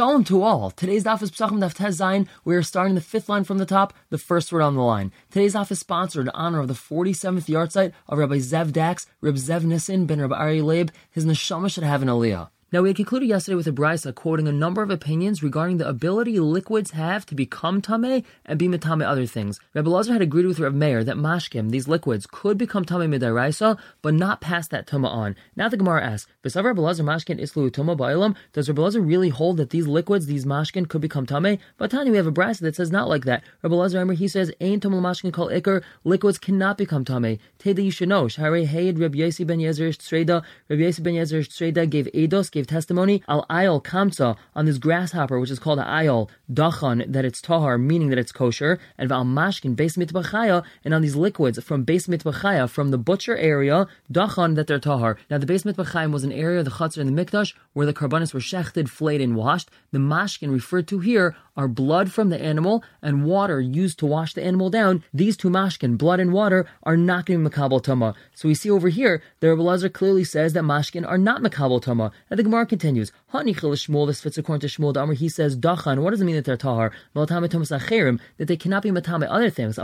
Shalom 0.00 0.24
to 0.24 0.42
all. 0.42 0.70
Today's 0.70 1.04
daf 1.04 1.20
is 1.20 1.30
Pesachim 1.30 1.58
Daf 1.58 1.74
Tes 1.74 1.98
Zayin. 1.98 2.26
We 2.42 2.56
are 2.56 2.62
starting 2.62 2.94
the 2.94 3.02
fifth 3.02 3.28
line 3.28 3.44
from 3.44 3.58
the 3.58 3.66
top, 3.66 3.92
the 4.08 4.16
first 4.16 4.50
word 4.50 4.62
on 4.62 4.74
the 4.74 4.80
line. 4.80 5.12
Today's 5.30 5.54
daf 5.54 5.70
is 5.70 5.78
sponsored 5.78 6.24
in 6.24 6.30
honor 6.30 6.60
of 6.60 6.68
the 6.68 6.72
47th 6.72 7.44
yahrzeit 7.44 7.92
of 8.08 8.16
Rabbi 8.16 8.36
Zev 8.36 8.72
Dax, 8.72 9.06
Rabbi 9.20 9.36
Zev 9.36 9.64
Nissen 9.64 10.06
ben 10.06 10.22
Rabbi 10.22 10.34
Ari 10.34 10.62
Leib. 10.62 10.90
His 11.10 11.26
neshama 11.26 11.70
should 11.70 11.84
have 11.84 12.00
an 12.00 12.08
aliyah. 12.08 12.48
Now, 12.72 12.82
we 12.82 12.90
had 12.90 12.96
concluded 12.96 13.28
yesterday 13.28 13.56
with 13.56 13.66
a 13.66 13.72
brisa 13.72 14.10
uh, 14.10 14.12
quoting 14.12 14.46
a 14.46 14.52
number 14.52 14.80
of 14.80 14.90
opinions 14.90 15.42
regarding 15.42 15.78
the 15.78 15.88
ability 15.88 16.38
liquids 16.38 16.92
have 16.92 17.26
to 17.26 17.34
become 17.34 17.82
tameh 17.82 18.24
and 18.46 18.60
be 18.60 18.68
metame 18.68 19.04
other 19.04 19.26
things. 19.26 19.58
Rabbi 19.74 19.90
Lazar 19.90 20.12
had 20.12 20.22
agreed 20.22 20.46
with 20.46 20.60
Rabbi 20.60 20.76
Meir 20.76 21.02
that 21.02 21.16
mashkim, 21.16 21.70
these 21.70 21.88
liquids, 21.88 22.28
could 22.30 22.56
become 22.56 22.84
tameh 22.84 23.08
midaraisa, 23.08 23.76
but 24.02 24.14
not 24.14 24.40
pass 24.40 24.68
that 24.68 24.86
tuma 24.86 25.08
on. 25.08 25.34
Now 25.56 25.68
the 25.68 25.76
Gemara 25.76 26.04
asks, 26.04 26.30
"Besav 26.44 26.62
Rabbi 26.62 26.80
Lazar 26.80 27.02
mashkin 27.02 27.40
islu 27.40 27.72
tuma 27.72 27.96
ba'ilam?" 27.96 28.36
Does 28.52 28.68
Rabbi 28.68 28.82
Lazar 28.82 29.00
really 29.00 29.30
hold 29.30 29.56
that 29.56 29.70
these 29.70 29.88
liquids, 29.88 30.26
these 30.26 30.44
mashkin, 30.44 30.88
could 30.88 31.00
become 31.00 31.26
tameh? 31.26 31.58
But 31.76 31.90
Tanya, 31.90 32.12
we 32.12 32.18
have 32.18 32.28
a 32.28 32.32
brisa 32.32 32.60
that 32.60 32.76
says 32.76 32.92
not 32.92 33.08
like 33.08 33.24
that. 33.24 33.42
Rabbi 33.64 33.74
Lazar, 33.74 33.98
remember, 33.98 34.14
he 34.14 34.28
says, 34.28 34.52
"Ain 34.60 34.78
tumah 34.78 35.00
mashkin 35.00 35.32
kol 35.32 35.48
ikar." 35.48 35.82
Liquids 36.04 36.38
cannot 36.38 36.78
become 36.78 37.04
tameh. 37.04 37.40
Teda 37.58 37.82
you 37.82 37.90
should 37.90 38.08
know. 38.08 38.28
Shari 38.28 38.66
Hayed 38.66 39.00
Rabbi 39.00 39.18
Yossi 39.18 39.44
ben 39.44 39.58
Yezer. 39.58 39.90
Rabbi 40.68 40.82
Yossi 40.82 41.02
ben 41.02 41.14
Yezer 41.14 41.90
gave 41.90 42.06
edos, 42.14 42.48
gave 42.48 42.59
testimony 42.66 43.22
al 43.28 43.46
ayol 43.50 43.82
kamsa 43.82 44.36
on 44.54 44.66
this 44.66 44.78
grasshopper, 44.78 45.38
which 45.38 45.50
is 45.50 45.58
called 45.58 45.78
ayol 45.78 46.28
dachan, 46.52 47.10
that 47.12 47.24
it's 47.24 47.40
tahar, 47.40 47.78
meaning 47.78 48.10
that 48.10 48.18
it's 48.18 48.32
kosher, 48.32 48.78
and 48.98 49.08
val 49.08 49.24
mashkin 49.24 49.76
base 49.76 49.96
mitbachaya, 49.96 50.64
and 50.84 50.94
on 50.94 51.02
these 51.02 51.16
liquids 51.16 51.62
from 51.62 51.84
base 51.84 52.06
mitbachaya, 52.06 52.68
from 52.68 52.90
the 52.90 52.98
butcher 52.98 53.36
area, 53.36 53.86
dachan 54.12 54.54
that 54.54 54.66
they're 54.66 54.78
tahar. 54.78 55.16
Now 55.30 55.38
the 55.38 55.46
base 55.46 55.62
mitbachayim 55.62 56.12
was 56.12 56.24
an 56.24 56.32
area 56.32 56.58
of 56.60 56.64
the 56.64 56.70
chutzner 56.70 57.00
and 57.02 57.16
the 57.16 57.24
mikdash 57.24 57.54
where 57.72 57.86
the 57.86 57.94
karbanis 57.94 58.34
were 58.34 58.40
shechted, 58.40 58.88
flayed, 58.88 59.20
and 59.20 59.36
washed. 59.36 59.70
The 59.92 59.98
mashkin 59.98 60.52
referred 60.52 60.88
to 60.88 60.98
here 60.98 61.36
are 61.56 61.68
blood 61.68 62.10
from 62.12 62.30
the 62.30 62.40
animal 62.40 62.82
and 63.02 63.24
water 63.24 63.60
used 63.60 63.98
to 63.98 64.06
wash 64.06 64.34
the 64.34 64.42
animal 64.42 64.70
down. 64.70 65.04
These 65.12 65.36
two 65.36 65.50
mashkin, 65.50 65.98
blood 65.98 66.20
and 66.20 66.32
water, 66.32 66.66
are 66.82 66.96
not 66.96 67.26
going 67.26 67.42
to 67.42 67.48
be 67.48 67.54
makabel 67.54 67.82
tama. 67.82 68.14
So 68.34 68.48
we 68.48 68.54
see 68.54 68.70
over 68.70 68.88
here, 68.88 69.22
the 69.40 69.54
Rebbe 69.54 69.90
clearly 69.90 70.24
says 70.24 70.52
that 70.54 70.64
mashkin 70.64 71.06
are 71.06 71.18
not 71.18 71.42
makabel 71.42 71.82
tama. 71.82 72.12
And 72.28 72.38
the 72.38 72.42
Gemara 72.42 72.66
continues, 72.66 73.12
Shmuel, 73.32 74.06
this 74.06 74.20
fits 74.20 74.38
according 74.38 74.68
to 74.68 74.68
Shmuel 74.68 74.96
Amr, 74.96 75.14
he 75.14 75.28
says, 75.28 75.56
Dachan, 75.56 76.02
what 76.02 76.10
does 76.10 76.20
it 76.20 76.24
mean 76.24 76.36
that 76.36 76.44
they're 76.44 76.56
tahar? 76.56 76.92
that 77.14 78.46
they 78.46 78.56
cannot 78.56 78.82
be 78.82 78.90
matame 78.90 79.26
other 79.28 79.50
things, 79.50 79.78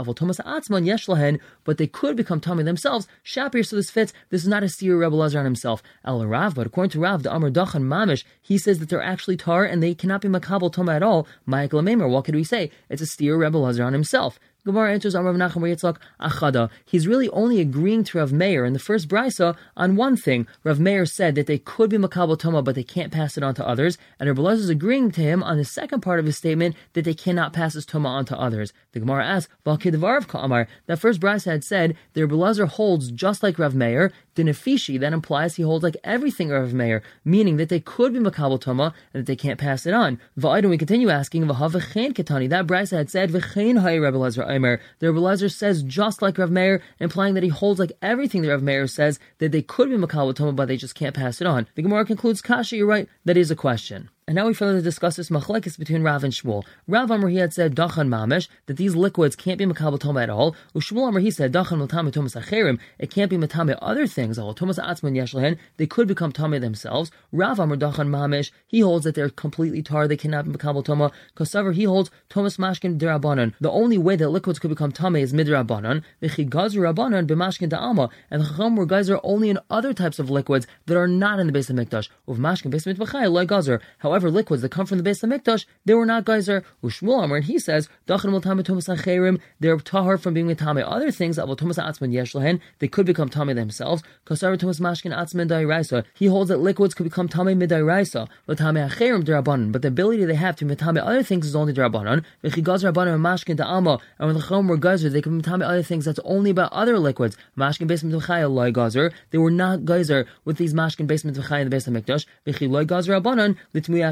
but 1.63 1.77
they 1.77 1.87
could 1.87 2.15
become 2.15 2.39
tame 2.39 2.65
themselves. 2.65 3.07
Shapir, 3.23 3.65
so 3.65 3.75
this 3.75 3.89
fits. 3.89 4.13
This 4.29 4.41
is 4.41 4.47
not 4.47 4.63
a 4.63 4.69
seer 4.69 4.97
Rebbe 4.97 5.15
on 5.15 5.45
himself. 5.45 5.83
El 6.03 6.25
Rav, 6.25 6.55
but 6.55 6.67
according 6.67 6.91
to 6.91 6.99
Rav, 6.99 7.23
the 7.23 7.31
Amr 7.31 7.51
Dachan 7.51 7.76
Mamish, 7.81 8.23
he 8.41 8.57
says 8.57 8.79
that 8.79 8.89
they're 8.89 9.01
actually 9.01 9.37
tar 9.37 9.65
and 9.65 9.81
they 9.81 9.93
cannot 9.93 10.21
be 10.21 10.27
makabel 10.27 10.71
toma 10.71 10.93
at 10.93 11.03
all. 11.03 11.27
Michael 11.45 11.81
Amemer, 11.81 12.09
what 12.09 12.25
could 12.25 12.35
we 12.35 12.43
say? 12.43 12.71
It's 12.89 13.01
a 13.01 13.05
steer 13.05 13.37
Rebbe 13.37 13.57
Lazar 13.57 13.83
on 13.83 13.93
himself. 13.93 14.39
Gemara 14.65 14.91
answers 14.91 15.15
Amar 15.15 15.33
Nachum 15.33 15.61
Yitzchak 15.61 15.97
Achada. 16.19 16.69
He's 16.85 17.07
really 17.07 17.29
only 17.29 17.61
agreeing 17.61 18.03
to 18.03 18.17
Rav 18.17 18.33
Meir 18.33 18.65
in 18.65 18.73
the 18.73 18.79
first 18.79 19.07
brisa 19.07 19.55
on 19.77 19.95
one 19.95 20.17
thing. 20.17 20.45
Rav 20.63 20.79
Meir 20.79 21.05
said 21.05 21.35
that 21.35 21.47
they 21.47 21.57
could 21.57 21.89
be 21.89 21.97
makabel 21.97 22.37
toma, 22.37 22.61
but 22.61 22.75
they 22.75 22.83
can't 22.83 23.11
pass 23.11 23.37
it 23.37 23.43
on 23.43 23.55
to 23.55 23.65
others. 23.65 23.97
And 24.19 24.27
Rav 24.27 24.37
Lazar 24.37 24.63
is 24.63 24.69
agreeing 24.69 25.11
to 25.11 25.21
him 25.21 25.41
on 25.41 25.57
the 25.57 25.63
second 25.63 26.01
part 26.01 26.19
of 26.19 26.25
his 26.25 26.35
statement 26.35 26.75
that 26.93 27.05
they 27.05 27.13
cannot 27.13 27.53
pass 27.53 27.75
his 27.75 27.85
toma 27.85 28.09
on 28.09 28.25
to 28.25 28.37
others. 28.37 28.73
The 28.91 28.99
Gemara 28.99 29.25
asks, 29.25 29.53
Valkidvarv 29.65 30.27
Ka'amar. 30.27 30.67
That 30.87 30.99
first 30.99 31.21
brisa 31.21 31.45
had 31.45 31.63
said 31.63 31.95
that 32.13 32.25
Rav 32.25 32.37
Lazar 32.37 32.65
holds 32.65 33.11
just 33.11 33.43
like 33.43 33.57
Rav 33.57 33.73
Meir. 33.73 34.11
Dinafishi, 34.35 34.99
that 34.99 35.13
implies 35.13 35.55
he 35.55 35.63
holds 35.63 35.83
like 35.83 35.97
everything 36.03 36.49
Rav 36.49 36.73
Meir, 36.73 37.01
meaning 37.25 37.57
that 37.57 37.69
they 37.69 37.79
could 37.79 38.13
be 38.13 38.19
makabel 38.19 38.61
toma 38.61 38.93
and 39.13 39.21
that 39.21 39.27
they 39.27 39.35
can't 39.35 39.59
pass 39.59 39.85
it 39.85 39.93
on. 39.93 40.19
Va'idon, 40.37 40.69
we 40.69 40.77
continue 40.77 41.09
asking, 41.09 41.45
V'hav'chein 41.45 42.13
ketani. 42.13 42.49
That 42.49 42.67
brisa 42.67 42.97
had 42.97 43.09
said, 43.09 43.31
V'chein 43.31 43.81
hay 43.81 43.99
Rav 43.99 44.13
Aimer. 44.57 44.81
The 44.99 45.11
Rebbe 45.11 45.23
Lezer 45.23 45.51
says 45.51 45.83
just 45.83 46.21
like 46.21 46.37
Rav 46.37 46.51
Meir, 46.51 46.81
implying 46.99 47.35
that 47.35 47.43
he 47.43 47.49
holds 47.49 47.79
like 47.79 47.93
everything 48.01 48.41
the 48.41 48.49
Rav 48.49 48.61
Meir 48.61 48.87
says, 48.87 49.19
that 49.37 49.51
they 49.51 49.61
could 49.61 49.89
be 49.89 49.95
Makal 49.95 50.35
Toma, 50.35 50.51
but 50.53 50.67
they 50.67 50.77
just 50.77 50.95
can't 50.95 51.15
pass 51.15 51.39
it 51.39 51.47
on. 51.47 51.67
The 51.75 51.83
Gemara 51.83 52.05
concludes, 52.05 52.41
Kasha, 52.41 52.75
you're 52.75 52.87
right, 52.87 53.07
that 53.25 53.37
is 53.37 53.51
a 53.51 53.55
question. 53.55 54.09
And 54.29 54.35
now 54.35 54.45
we 54.45 54.53
further 54.53 54.81
discuss 54.81 55.15
this 55.15 55.29
machlekes 55.29 55.79
between 55.79 56.03
Rav 56.03 56.21
and 56.21 56.33
Shmuel. 56.33 56.65
Rav 56.85 57.09
Amr 57.09 57.29
he 57.29 57.37
had 57.37 57.53
said 57.53 57.73
dachan 57.73 58.09
mamish 58.09 58.49
that 58.65 58.75
these 58.75 58.93
liquids 58.93 59.37
can't 59.37 59.57
be 59.57 59.65
makabel 59.65 59.97
toma 59.97 60.21
at 60.21 60.29
all. 60.29 60.53
Shmuel 60.75 61.07
Amr 61.07 61.21
he 61.21 61.31
said 61.31 61.53
dachan 61.53 61.87
matame 61.87 62.11
tomas 62.11 62.35
acherim 62.35 62.77
it 62.99 63.09
can't 63.09 63.29
be 63.29 63.37
matame 63.37 63.77
other 63.81 64.05
things. 64.05 64.37
Al 64.37 64.53
tomas 64.53 64.79
atzman 64.79 65.15
yeshlehen 65.15 65.57
they 65.77 65.87
could 65.87 66.09
become 66.09 66.33
tame 66.33 66.59
themselves. 66.59 67.09
Rav 67.31 67.57
Amr 67.57 67.77
dachan 67.77 68.09
mamish 68.09 68.51
he 68.67 68.81
holds 68.81 69.05
that 69.05 69.15
they're 69.15 69.29
completely 69.29 69.81
tar 69.81 70.09
they 70.09 70.17
cannot 70.17 70.43
be 70.43 70.51
makabel 70.51 70.83
toma. 70.83 71.09
Kosaver 71.37 71.73
he 71.73 71.85
holds 71.85 72.11
tomas 72.27 72.57
mashkin 72.57 72.99
derabanan. 72.99 73.53
The 73.61 73.71
only 73.71 73.97
way 73.97 74.17
that 74.17 74.27
liquids 74.27 74.59
could 74.59 74.71
become 74.71 74.91
tame 74.91 75.15
is 75.15 75.31
midrabanan. 75.31 76.03
V'chigazu 76.21 76.79
rabanan 76.79 77.27
b'mashkin 77.27 77.69
da'ama 77.69 78.09
and 78.29 78.43
chacham 78.43 78.75
were 78.75 79.21
only 79.23 79.49
in 79.49 79.57
other 79.69 79.93
types 79.93 80.19
of 80.19 80.29
liquids 80.29 80.67
that 80.85 80.97
are 80.97 81.07
not 81.07 81.39
in 81.39 81.47
the 81.47 81.53
base 81.53 81.69
of 81.69 81.77
mikdash. 81.77 82.09
Of 82.27 82.39
mashkin 82.39 82.71
base 82.71 82.83
mitbachai 82.83 83.31
like 83.31 83.47
gazer. 83.47 83.79
However 83.99 84.16
However, 84.17 84.31
liquids 84.31 84.63
that 84.63 84.71
come 84.71 84.87
from 84.87 84.97
the 84.97 85.03
base 85.03 85.21
of 85.21 85.29
Mikdash, 85.29 85.67
they 85.85 85.93
were 85.93 86.03
not 86.03 86.25
geyser. 86.25 86.63
Ushmuel 86.83 87.21
Amr, 87.21 87.35
and 87.35 87.45
he 87.45 87.59
says, 87.59 87.87
they're 88.07 88.17
tahar 88.17 90.17
from 90.17 90.33
being 90.33 90.47
mitame. 90.47 90.83
Other 90.83 91.11
things, 91.11 91.37
will 91.37 91.55
tosa 91.55 91.83
atsmen 91.83 92.11
yeshlohen 92.11 92.59
they 92.79 92.87
could 92.87 93.05
become 93.05 93.29
tame 93.29 93.55
themselves. 93.55 94.01
Kosar 94.25 94.57
Thomas 94.57 94.79
Mashkin 94.79 95.15
Atzman 95.15 95.47
Dairaisa. 95.47 96.03
He 96.15 96.25
holds 96.25 96.49
that 96.49 96.57
liquids 96.57 96.95
could 96.95 97.03
become 97.03 97.27
tame 97.27 97.59
midairaisa, 97.59 98.27
but 98.47 98.57
tame 98.57 98.73
acherim 98.73 99.23
derabanan. 99.23 99.71
But 99.71 99.83
the 99.83 99.89
ability 99.89 100.25
they 100.25 100.33
have 100.33 100.55
to 100.55 100.65
mitame 100.65 100.99
other 100.99 101.21
things 101.21 101.45
is 101.45 101.55
only 101.55 101.73
derabanan. 101.73 102.23
V'chigaz 102.43 102.91
rabbanan 102.91 103.19
mashkin 103.19 103.57
da'ama. 103.57 104.01
And 104.17 104.29
when 104.29 104.35
the 104.35 104.41
chom 104.41 104.67
were 104.67 104.77
geyser, 104.77 105.09
they 105.09 105.21
could 105.21 105.33
mitame 105.33 105.63
other 105.63 105.83
things 105.83 106.05
that's 106.05 106.19
only 106.23 106.49
about 106.49 106.73
other 106.73 106.97
liquids. 106.97 107.37
Mashkin 107.55 107.85
basement 107.85 108.15
v'chaya 108.15 108.51
loy 108.51 108.71
geyser. 108.71 109.11
They 109.29 109.37
were 109.37 109.51
not 109.51 109.85
geyser 109.85 110.25
with 110.43 110.57
these 110.57 110.73
mashkin 110.73 111.05
basement 111.05 111.37
v'chaya 111.37 111.59
in 111.59 111.65
the 111.65 111.69
base 111.69 111.85
of 111.85 111.93
Mikdash. 111.93 112.25
Geyser 112.45 113.11
rabbanan 113.11 113.57
litmuya 113.75 114.06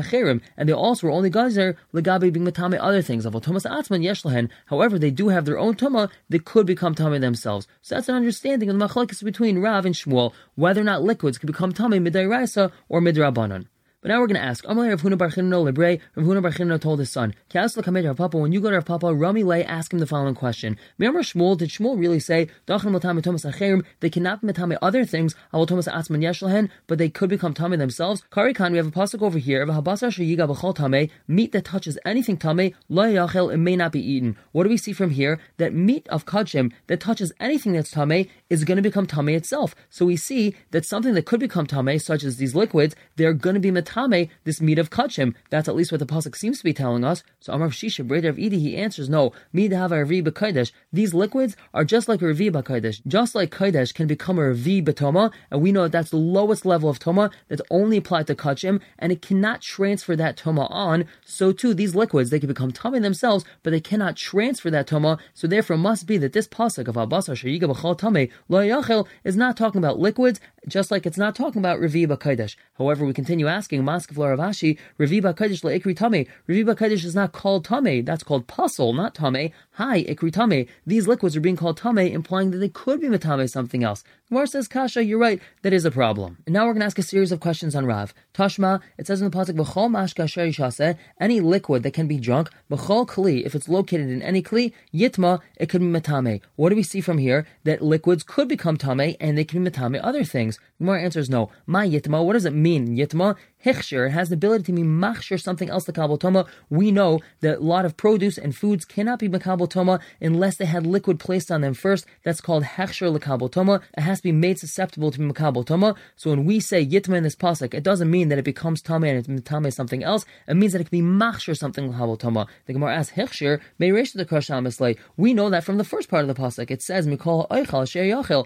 and 0.58 0.70
they 0.70 0.74
also 0.74 1.08
were 1.08 1.14
only 1.14 1.30
geyser 1.30 1.78
legabe 1.94 2.32
being 2.32 2.46
matame 2.46 2.78
other 2.80 3.02
things. 3.02 3.26
Of 3.26 3.40
Thomas 3.42 3.66
atzman 3.66 4.04
yeshlahen. 4.04 4.50
However, 4.68 4.98
they 4.98 5.12
do 5.12 5.30
have 5.30 5.46
their 5.46 5.60
own 5.60 5.76
tuma. 5.76 6.10
They 6.30 6.40
could 6.40 6.66
become 6.66 6.96
tame 6.96 7.20
themselves. 7.22 7.68
So 7.82 7.96
that's 7.96 8.10
an 8.10 8.16
understanding 8.16 8.70
of 8.70 8.78
the 8.78 8.86
machlekes 8.86 9.24
between 9.24 9.60
Rav 9.60 9.86
and 9.86 9.96
Shmuel 9.96 10.34
whether 10.56 10.82
or 10.82 10.86
not 10.86 11.04
liquids 11.04 11.38
can 11.38 11.48
become 11.48 11.74
tame 11.74 11.92
midairaisa 11.92 12.72
or 12.90 13.02
midrabanan. 13.02 13.68
But 14.06 14.12
now 14.12 14.22
we're 14.22 14.28
going 14.28 14.40
to 14.40 14.48
ask, 14.48 14.64
Amalei 14.66 14.90
Rav 14.90 15.02
Huna 15.02 15.18
Bar 15.18 15.30
Chinena 15.30 15.64
Libre, 15.64 15.98
Rav 16.14 16.28
Huna 16.28 16.70
Bar 16.70 16.78
told 16.78 17.00
his 17.00 17.10
son, 17.10 17.34
Kias 17.50 17.76
Lakamed 17.76 18.06
Rav 18.06 18.16
Papa, 18.18 18.38
when 18.38 18.52
you 18.52 18.62
go 18.62 18.70
to 18.70 18.76
Rav 18.76 18.86
Papa, 18.86 19.12
Rami 19.12 19.42
Lay, 19.42 19.66
ask 19.66 19.92
him 19.92 19.98
the 19.98 20.06
following 20.06 20.36
question. 20.36 20.78
Remember 21.00 21.24
Shmuel, 21.24 21.58
did 21.58 21.72
Shmuel 21.72 21.98
really 21.98 22.20
say, 22.20 22.48
Dachan 22.68 22.96
Matame 22.96 23.24
Thomas 23.24 23.46
Acherim, 23.46 23.84
they 24.02 24.12
cannot 24.12 24.42
be 24.42 24.48
matame 24.50 24.78
other 24.80 25.06
things, 25.06 25.34
Awal 25.52 25.66
Thomas 25.66 25.88
Atzman 25.88 26.22
Yeshlahen, 26.22 26.70
but 26.86 27.00
they 27.00 27.10
could 27.10 27.32
become 27.32 27.56
tame 27.56 27.80
themselves? 27.80 28.22
Kari 28.30 28.54
Khan, 28.54 28.74
we 28.74 28.78
have 28.78 28.86
a 28.86 28.92
pasuk 28.92 29.24
over 29.24 29.40
here, 29.40 29.66
Vahabasar 29.66 30.14
Shayiga 30.14 30.48
B'chol 30.48 30.76
Tame, 30.76 31.10
meat 31.28 31.52
that 31.54 31.66
touches 31.66 31.98
anything 32.06 32.38
tame, 32.38 32.76
Lo 32.88 33.06
Yachel, 33.06 33.52
it 33.52 33.58
may 33.58 33.76
not 33.76 33.92
be 33.92 34.08
eaten. 34.08 34.38
What 34.52 34.66
do 34.66 34.70
we 34.70 34.78
see 34.78 34.94
from 34.94 35.10
here? 35.10 35.40
That 35.58 35.74
meat 35.74 36.08
of 36.10 36.28
Kachim 36.28 36.72
that 36.86 37.00
touches 37.00 37.34
anything 37.40 37.74
that's 37.74 37.90
tame 37.90 38.30
is 38.52 38.66
going 38.66 38.76
to 38.76 38.84
become 38.84 39.08
tame 39.08 39.30
itself. 39.30 39.74
So 39.90 40.06
we 40.06 40.16
see 40.16 40.56
that 40.70 40.86
something 40.86 41.16
that 41.16 41.26
could 41.26 41.40
become 41.40 41.66
tame, 41.66 41.98
such 41.98 42.24
as 42.24 42.38
these 42.38 42.54
liquids, 42.54 42.96
they're 43.16 43.34
going 43.34 43.56
to 43.56 43.60
be 43.60 43.72
matame, 43.72 43.95
this 44.44 44.62
meat 44.62 44.78
of 44.78 44.90
kachim. 44.90 45.34
That's 45.50 45.70
at 45.70 45.76
least 45.76 45.92
what 45.92 46.00
the 46.00 46.06
pasuk 46.06 46.36
seems 46.36 46.58
to 46.58 46.64
be 46.64 46.74
telling 46.74 47.04
us. 47.04 47.24
So 47.40 47.54
Amar 47.54 47.70
Shisha, 47.70 48.06
Breder 48.06 48.30
of 48.30 48.38
Edi, 48.38 48.60
he 48.60 48.76
answers, 48.76 49.10
no, 49.10 49.28
a 49.54 49.58
revi 49.58 50.24
b'kaidesh. 50.24 50.72
These 50.92 51.14
liquids 51.14 51.56
are 51.74 51.86
just 51.86 52.10
like 52.10 52.22
a 52.22 52.26
revi 52.26 52.52
b'kaidesh. 52.52 53.02
Just 53.08 53.36
like 53.36 53.52
kaidesh 53.52 53.94
can 53.94 54.08
become 54.08 54.38
a 54.38 54.42
revi 54.42 54.84
b'toma, 54.84 55.32
and 55.50 55.62
we 55.62 55.72
know 55.72 55.84
that 55.84 55.92
that's 55.92 56.10
the 56.10 56.18
lowest 56.18 56.66
level 56.66 56.90
of 56.90 57.00
toma 57.00 57.32
that's 57.48 57.62
only 57.72 57.98
applied 57.98 58.28
to 58.28 58.36
kachim, 58.36 58.82
and 59.00 59.12
it 59.12 59.22
cannot 59.22 59.62
transfer 59.62 60.16
that 60.16 60.38
toma 60.38 60.66
on. 60.66 61.06
So 61.26 61.52
too, 61.52 61.74
these 61.74 61.96
liquids, 61.96 62.30
they 62.30 62.40
can 62.40 62.48
become 62.48 62.72
tama 62.72 63.00
themselves, 63.00 63.46
but 63.64 63.72
they 63.72 63.80
cannot 63.80 64.16
transfer 64.16 64.70
that 64.72 64.88
toma. 64.88 65.20
So 65.34 65.48
therefore, 65.48 65.78
must 65.78 66.06
be 66.06 66.18
that 66.18 66.34
this 66.34 66.48
pasuk 66.48 66.88
of 66.88 66.96
Abasa 66.96 67.34
Shayiga 67.36 67.74
b'chal 67.74 67.98
tame 67.98 68.30
lo 68.50 69.06
is 69.24 69.36
not 69.36 69.58
talking 69.58 69.80
about 69.80 70.00
liquids, 70.00 70.40
just 70.67 70.91
like 70.91 71.06
it's 71.06 71.17
not 71.17 71.35
talking 71.35 71.59
about 71.59 71.79
revi 71.79 72.08
b'kaidesh. 72.08 72.56
However, 72.78 73.06
we 73.06 73.14
continue 73.14 73.47
asking, 73.47 73.84
Maskef 73.84 74.17
Rav 74.17 74.40
Ashi, 74.40 74.78
Revi 75.00 75.22
Bakadosh 75.22 75.64
le'ikri 75.64 75.96
tame. 75.96 76.26
Revi 76.47 76.66
Bakadosh 76.66 77.06
is 77.06 77.16
not 77.16 77.32
called 77.32 77.66
tame. 77.66 78.03
That's 78.06 78.23
called 78.23 78.47
pasul, 78.47 78.94
not 78.94 79.16
tame. 79.16 79.52
Hi, 79.78 80.06
ikri 80.06 80.32
tame. 80.32 80.68
These 80.88 81.06
liquids 81.06 81.36
are 81.36 81.42
being 81.42 81.58
called 81.58 81.76
tame, 81.76 81.98
implying 81.98 82.52
that 82.52 82.60
they 82.60 82.70
could 82.70 83.02
be 83.02 83.08
matame 83.08 83.50
something 83.50 83.84
else. 83.84 84.06
Gemara 84.30 84.48
says, 84.48 84.70
Kasha, 84.70 85.04
you're 85.04 85.20
right. 85.20 85.42
That 85.64 85.74
is 85.74 85.84
a 85.84 85.92
problem. 85.92 86.38
And 86.46 86.54
now 86.54 86.66
we're 86.66 86.72
going 86.72 86.80
to 86.80 86.86
ask 86.86 86.98
a 86.98 87.04
series 87.04 87.34
of 87.34 87.42
questions 87.42 87.76
on 87.76 87.86
Rav. 87.86 88.14
Tashma, 88.34 88.80
it 88.98 89.06
says 89.06 89.22
in 89.22 89.30
the 89.30 89.38
pasuk, 89.38 89.58
B'chol 89.58 89.90
mashka 89.90 90.30
shase, 90.30 90.98
any 91.20 91.42
liquid 91.42 91.84
that 91.84 91.92
can 91.92 92.08
be 92.08 92.18
drunk, 92.18 92.50
B'chol 92.72 93.06
kli, 93.06 93.46
if 93.46 93.54
it's 93.54 93.68
located 93.68 94.10
in 94.10 94.22
any 94.22 94.42
kli, 94.42 94.72
yitma, 94.94 95.42
it 95.58 95.68
could 95.68 95.82
be 95.82 95.88
matame. 95.88 96.42
What 96.56 96.70
do 96.70 96.78
we 96.78 96.82
see 96.82 97.02
from 97.02 97.18
here? 97.18 97.46
That 97.66 97.82
liquids 97.82 98.24
could 98.24 98.48
become 98.48 98.78
tame 98.78 99.18
and 99.20 99.38
they 99.38 99.44
can 99.44 99.62
be 99.62 99.70
matame 99.70 100.00
other 100.02 100.24
things. 100.24 100.58
Gemara 100.78 101.02
answers 101.02 101.30
no. 101.30 101.52
My 101.66 101.86
yitma, 101.86 102.24
what 102.24 102.34
does 102.34 102.46
it 102.46 102.54
mean? 102.54 102.96
Yitma, 102.96 103.36
hichshir, 103.66 104.08
it 104.08 104.12
has 104.12 104.29
the 104.29 104.35
ability 104.35 104.64
to 104.66 104.72
be 104.72 104.84
machshir 104.84 105.41
something 105.41 105.70
else 105.70 105.85
to 105.85 105.91
kabel 105.91 106.17
toma. 106.17 106.46
We 106.70 106.91
know 106.91 107.20
that 107.41 107.58
a 107.58 107.62
lot 107.62 107.85
of 107.85 107.97
produce 107.97 108.38
and 108.38 108.56
foods 108.56 108.85
cannot 108.85 109.20
be 109.20 109.28
makabel 109.28 109.70
toma 109.70 110.00
unless 110.22 110.58
they 110.58 110.66
had 110.66 110.85
liquid 110.85 111.20
placed 111.20 111.52
on 111.52 111.62
them 111.62 111.73
first. 111.73 112.06
That's 112.23 112.41
called 112.41 112.64
hechshir 112.64 113.17
lekabel 113.17 113.52
toma. 113.52 113.82
It 113.97 114.02
has 114.02 114.20
to 114.20 114.23
be 114.23 114.32
made 114.32 114.59
susceptible 114.59 115.12
to 115.12 115.20
be 115.20 115.26
makabel 115.26 115.66
toma. 115.66 115.96
So 116.16 116.29
when 116.29 116.46
we 116.46 116.59
say 116.59 116.85
yitma 116.85 117.17
in 117.17 117.23
this 117.23 117.35
pasuk, 117.35 117.73
it 117.73 117.84
doesn't 117.84 118.09
mean 118.09 118.29
that 118.29 118.38
it 118.38 118.46
becomes 118.46 118.82
tame 118.82 119.03
and 119.03 119.17
it's 119.17 119.50
tame 119.50 119.72
something 119.72 120.03
else. 120.03 120.26
It 120.47 120.56
means 120.56 120.73
that 120.73 120.82
it 120.82 120.90
can 120.90 121.02
be 121.02 121.06
machshir 121.06 121.58
something 121.58 121.91
lekabel 121.91 122.20
toma. 122.20 122.47
The 122.67 122.73
Gemara 122.73 122.96
asks 122.96 123.16
hichshir 123.16 123.59
meiresh 123.79 124.14
the 124.14 124.26
krashamislay. 124.26 124.97
We 125.17 125.34
know 125.34 125.50
that 125.50 125.64
from 125.64 125.78
the 125.78 125.84
first 125.84 126.09
part 126.09 126.28
of 126.28 126.28
the 126.28 126.40
pasuk. 126.40 126.70
It 126.70 126.82
says 126.84 127.08
mikol 127.08 127.50
oichal 127.50 127.90
sher 127.90 128.06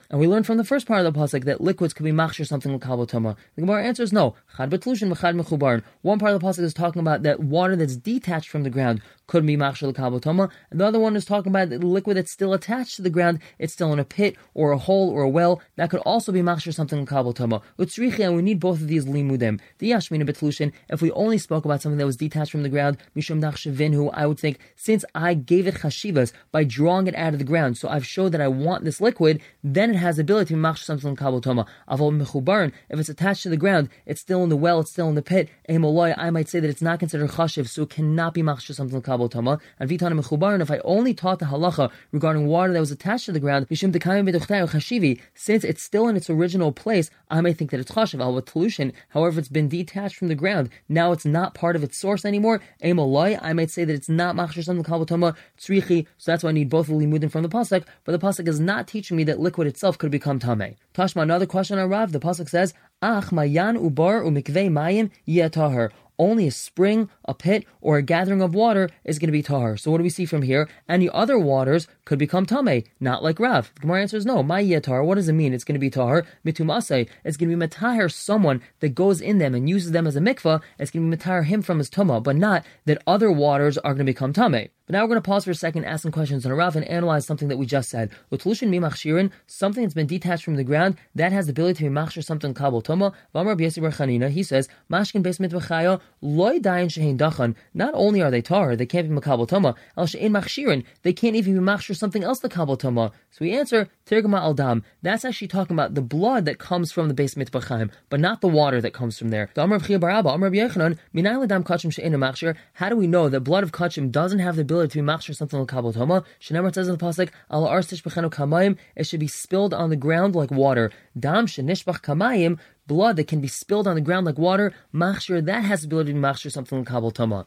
and 0.10 0.20
we 0.20 0.28
learn 0.28 0.44
from 0.44 0.58
the 0.58 0.64
first 0.64 0.88
part 0.88 1.06
of 1.06 1.14
the 1.14 1.20
pasuk 1.20 1.44
that 1.44 1.62
liquids 1.62 1.94
can 1.94 2.06
be 2.06 2.12
machshir 2.12 2.48
something 2.48 2.80
lekabel 2.80 3.08
toma. 3.08 3.36
The 3.56 3.62
Gemara 3.62 3.84
answers 3.84 4.14
no. 4.14 4.36
Chad 4.56 4.70
betlushin 4.70 5.09
v'chad 5.12 5.40
mechubarin. 5.40 5.84
One 6.02 6.20
part 6.20 6.34
of 6.34 6.42
the 6.42 6.48
pasuk 6.48 6.60
is 6.60 6.74
talking 6.74 7.00
about 7.00 7.24
that 7.24 7.40
water 7.40 7.76
that's 7.76 7.96
detached 7.96 8.50
from 8.50 8.64
the 8.64 8.70
ground 8.70 9.02
could 9.30 9.46
be 9.46 9.56
machshir 9.56 9.94
lekabel 9.94 10.22
toma, 10.22 10.50
and 10.72 10.80
the 10.80 10.86
other 10.86 11.00
one 11.00 11.16
is 11.16 11.24
talking 11.24 11.52
about 11.52 11.70
the 11.70 11.78
liquid 11.78 12.18
that's 12.18 12.32
still 12.32 12.52
attached 12.54 12.96
to 12.96 13.04
the 13.04 13.12
ground. 13.12 13.40
It's 13.60 13.74
still 13.74 13.94
in 13.94 14.00
a 14.00 14.04
pit 14.04 14.36
or 14.56 14.72
a 14.72 14.78
hole 14.78 15.12
or 15.12 15.22
a 15.22 15.30
well. 15.30 15.62
That 15.76 15.92
could 15.92 16.00
also 16.00 16.32
be 16.32 16.42
machshir 16.42 16.74
something 16.74 17.06
lekabel 17.06 17.36
toma. 17.36 17.62
Utzrichi, 17.78 18.26
and 18.26 18.36
we 18.36 18.42
need 18.42 18.60
both 18.60 18.82
of 18.82 18.88
these 18.88 19.06
limudim. 19.06 19.60
The 19.78 19.92
yashmina 19.92 20.28
betlushin. 20.28 20.72
If 20.90 21.02
we 21.02 21.12
only 21.12 21.38
spoke 21.38 21.64
about 21.64 21.82
something 21.82 22.00
that 22.00 22.08
was 22.08 22.18
detached 22.18 22.52
from 22.52 22.64
the 22.64 22.70
ground, 22.70 22.98
mishum 23.16 23.94
who 23.94 24.10
I 24.10 24.26
would 24.26 24.40
think 24.40 24.60
since 24.76 25.06
I 25.14 25.36
gave 25.36 25.68
it 25.68 25.76
chashivas 25.76 26.34
by 26.52 26.64
drawing 26.64 27.06
it 27.06 27.16
out 27.16 27.34
of 27.34 27.40
the 27.40 27.46
ground, 27.46 27.78
so 27.78 27.88
I've 27.88 28.06
showed 28.06 28.32
that 28.32 28.42
I 28.42 28.48
want 28.48 28.84
this 28.84 29.00
liquid, 29.00 29.42
then 29.64 29.92
it 29.92 29.98
has 29.98 30.16
the 30.16 30.24
ability 30.24 30.50
to 30.50 30.54
be 30.56 30.60
machshir 30.60 30.80
something 30.80 31.16
lekabel 31.16 31.44
toma. 31.44 31.68
Avol 31.88 32.20
mechubarin. 32.20 32.72
If 32.90 33.00
it's 33.00 33.10
attached 33.10 33.44
to 33.44 33.50
the 33.50 33.58
ground, 33.58 33.90
it's 34.08 34.22
still 34.22 34.44
in 34.44 34.50
the 34.50 34.58
well, 34.58 34.80
still 34.90 35.10
in 35.10 35.16
the 35.16 35.22
pit. 35.22 35.50
I 35.70 35.78
might 35.78 36.50
say 36.50 36.60
that 36.60 36.70
it's 36.70 36.82
not 36.82 37.00
considered 37.00 37.30
chashiv, 37.30 37.68
so 37.68 37.84
it 37.84 37.90
cannot 37.90 38.34
be 38.34 38.42
machshir 38.42 38.74
something 38.74 39.02
lekabel 39.02 39.30
toma. 39.32 39.60
And 39.80 39.90
vitana 39.90 40.20
mechubar, 40.20 40.54
and 40.54 40.62
If 40.62 40.72
I 40.72 40.80
only 40.84 41.14
taught 41.14 41.40
the 41.40 41.46
halacha 41.46 41.92
regarding 42.12 42.48
water 42.48 42.74
that 42.74 42.80
was 42.80 42.92
attached 42.92 43.26
to 43.26 43.32
the 43.32 43.40
ground, 43.40 43.68
since 43.70 45.64
it's 45.64 45.84
still 45.84 46.08
in 46.08 46.16
its 46.16 46.30
original 46.30 46.72
place, 46.72 47.10
I 47.30 47.42
may 47.42 47.54
think 47.54 47.72
that 47.72 47.80
it's 47.80 47.92
chashiv 47.92 48.20
al 48.20 48.42
pollution. 48.42 48.94
However, 49.10 49.40
it's 49.40 49.50
been 49.50 49.70
detached 49.70 50.16
from 50.16 50.28
the 50.28 50.36
ground. 50.36 50.70
Now 50.88 51.12
it's 51.12 51.26
not 51.26 51.54
part 51.54 51.76
of 51.76 51.84
its 51.84 51.98
source 51.98 52.26
anymore. 52.26 52.62
I 52.84 52.94
might 52.94 53.72
say 53.72 53.86
that 53.86 53.94
it's 53.94 54.10
not 54.10 54.36
machshir 54.36 54.64
something 54.64 54.84
lekabel 54.84 55.36
tzrichi. 55.58 56.08
So 56.18 56.32
that's 56.32 56.44
why 56.44 56.50
I 56.50 56.54
need 56.54 56.70
both 56.70 56.90
of 56.90 56.98
the 56.98 57.06
limudim 57.06 57.32
from 57.32 57.44
the 57.44 57.50
pasuk. 57.50 57.86
But 58.04 58.12
the 58.14 58.20
pasuk 58.20 58.48
is 58.48 58.60
not 58.60 58.88
teaching 58.88 59.18
me 59.18 59.24
that 59.26 59.40
liquid 59.40 59.68
itself 59.68 59.98
could 59.98 60.12
become 60.12 60.40
tame. 60.40 60.76
Tashma, 60.94 61.22
another 61.22 61.46
question 61.46 61.78
on 61.78 61.90
Rav. 61.90 62.12
The 62.12 62.20
pasuk 62.20 62.50
says, 62.50 62.74
Ach 63.02 63.32
mayan 63.32 63.78
ubar 63.78 64.24
umikvei 64.28 64.70
mayim 64.70 65.10
yetaher 65.26 65.90
only 66.20 66.46
a 66.48 66.52
spring, 66.52 67.10
a 67.26 67.34
pit, 67.34 67.66
or 67.82 67.98
a 67.98 68.04
gathering 68.04 68.42
of 68.42 68.54
water 68.54 68.90
is 69.04 69.18
going 69.18 69.30
to 69.30 69.32
be 69.32 69.42
tahar. 69.42 69.78
So 69.78 69.90
what 69.90 69.98
do 69.98 70.04
we 70.04 70.10
see 70.10 70.26
from 70.26 70.44
here? 70.44 70.70
Any 70.88 71.10
other 71.10 71.40
waters 71.40 71.88
could 72.06 72.20
become 72.20 72.46
tame, 72.46 72.84
not 73.00 73.24
like 73.24 73.40
Rav. 73.40 73.72
The 73.74 73.82
Gemara 73.82 74.02
answers 74.02 74.26
no. 74.26 74.44
My 74.44 74.62
yatar, 74.64 75.04
what 75.04 75.16
does 75.16 75.30
it 75.30 75.34
mean? 75.34 75.54
It's 75.54 75.64
going 75.64 75.74
to 75.74 75.80
be 75.80 75.90
tahar. 75.90 76.26
Mitumase, 76.46 77.08
it's 77.24 77.38
going 77.38 77.50
to 77.50 77.58
be 77.58 77.68
matahar 77.68 78.12
someone 78.12 78.62
that 78.82 78.90
goes 78.90 79.22
in 79.22 79.38
them 79.38 79.56
and 79.56 79.70
uses 79.70 79.92
them 79.92 80.06
as 80.06 80.16
a 80.16 80.20
mikvah. 80.20 80.62
It's 80.78 80.92
going 80.92 81.10
to 81.10 81.18
be 81.18 81.24
matahar 81.24 81.46
him 81.46 81.62
from 81.62 81.78
his 81.78 81.90
tuma, 81.90 82.22
but 82.22 82.36
not 82.36 82.66
that 82.86 83.02
other 83.08 83.32
waters 83.32 83.78
are 83.78 83.94
going 83.94 84.06
to 84.06 84.12
become 84.12 84.34
tame. 84.34 84.70
But 84.90 84.94
now 84.94 85.04
we're 85.04 85.10
going 85.10 85.22
to 85.22 85.30
pause 85.30 85.46
for 85.46 85.52
a 85.52 85.56
second, 85.56 85.86
ask 85.86 86.02
some 86.02 86.12
questions 86.12 86.46
on 86.48 86.52
Rav, 86.52 86.76
and 86.76 86.84
analyze 86.86 87.26
something 87.26 87.48
that 87.50 87.58
we 87.58 87.68
just 87.68 87.92
said. 87.92 88.10
Utlushin 88.32 88.70
mimachshirin, 88.70 89.30
something 89.46 89.84
that's 89.84 89.94
been 89.94 90.08
detached 90.08 90.44
from 90.44 90.56
the 90.56 90.64
ground, 90.64 90.98
that 91.14 91.32
has 91.32 91.46
the 91.46 91.52
ability 91.52 91.76
to 91.76 91.84
be 91.84 91.96
machshir 91.96 92.24
something 92.24 92.56
kabul 92.56 92.82
toma. 92.82 93.14
Vamar 93.36 93.56
Chanina, 93.56 94.30
he 94.30 94.42
says, 94.42 94.68
Mashkin 94.92 95.22
Beis 95.22 95.40
Mitvachaya, 95.40 96.02
loy 96.22 96.60
dayan 96.60 96.88
shehin 96.88 97.18
dachan. 97.18 97.56
Not 97.74 97.94
only 97.94 98.22
are 98.22 98.32
they 98.32 98.42
tar, 98.42 98.76
they 98.76 98.86
can't 98.86 99.10
be 99.10 99.16
makabel 99.16 99.48
toma. 99.48 99.76
El 99.98 100.06
shein 100.08 100.32
machshirin, 100.32 100.84
they 101.04 101.14
can't 101.14 101.36
even 101.36 101.54
be 101.54 101.60
machshir 101.60 101.96
something 101.96 102.24
else 102.24 102.40
the 102.40 102.50
kabel 102.50 102.78
toma. 102.78 103.12
So 103.32 103.46
we 103.46 103.56
answer 103.56 103.90
Tirgama 104.06 104.40
al 104.40 104.54
dam. 104.54 104.84
That's 105.02 105.24
actually 105.24 105.48
talking 105.48 105.76
about 105.76 105.96
the 105.96 106.02
blood 106.02 106.46
that 106.46 106.60
comes 106.60 106.92
from 106.92 107.08
the 107.08 107.14
base 107.14 107.36
mitbachaim, 107.36 107.92
but 108.10 108.20
not 108.20 108.42
the 108.42 108.48
water 108.48 108.82
that 108.82 108.94
comes 108.94 109.18
from 109.18 109.30
there. 109.30 109.50
The 109.54 109.62
Amr 109.62 109.76
of 109.76 109.84
Baraba, 109.84 110.28
Amr 110.28 110.48
of 110.48 110.54
Yochanan, 110.54 110.98
minay 111.14 111.46
ledam 111.46 111.64
kachim 111.64 111.92
shein 111.92 112.12
machshir. 112.14 112.56
How 112.74 112.90
do 112.90 112.96
we 112.96 113.08
know 113.08 113.30
that 113.30 113.42
blood 113.42 113.64
of 113.64 113.72
kachim 113.72 114.12
doesn't 114.12 114.40
have 114.40 114.56
the 114.56 114.64
ability 114.64 114.94
to 114.94 115.02
be 115.02 115.08
machshir 115.08 115.36
something 115.36 115.60
like 115.60 115.70
kabel 115.70 115.94
toma? 115.94 116.24
Shenemar 116.40 116.74
says 116.74 116.88
in 116.88 116.98
the 116.98 117.04
pasuk, 117.04 117.30
al 117.50 117.66
arstish 117.66 118.02
bechenu 118.04 118.30
kamayim. 118.30 118.78
It 118.96 119.06
should 119.06 119.20
be 119.20 119.28
spilled 119.28 119.74
on 119.74 119.90
the 119.90 119.96
ground 119.96 120.36
like 120.36 120.52
water. 120.52 120.92
Dam 121.18 121.46
shenishbach 121.46 122.02
kamayim 122.02 122.60
blood 122.90 123.16
that 123.16 123.28
can 123.28 123.40
be 123.40 123.48
spilled 123.48 123.88
on 123.88 123.96
the 123.96 124.02
ground 124.02 124.26
like 124.26 124.38
water, 124.38 124.74
machshir, 124.94 125.46
that 125.46 125.64
has 125.64 125.82
the 125.82 125.88
ability 125.88 126.12
to 126.12 126.20
machshir 126.20 126.52
something 126.52 126.80
like 126.80 126.88
kabel 126.88 127.12
tama. 127.12 127.46